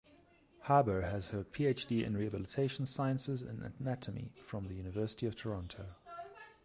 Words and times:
Haber 0.63 1.01
has 1.03 1.27
her 1.27 1.43
PhD 1.43 2.03
in 2.03 2.17
Rehabilitation 2.17 2.87
Sciences 2.87 3.43
and 3.43 3.71
Anatomy 3.79 4.33
from 4.43 4.67
the 4.67 4.73
University 4.73 5.27
of 5.27 5.35
Toronto. 5.35 5.89